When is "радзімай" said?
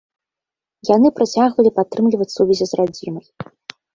2.79-3.25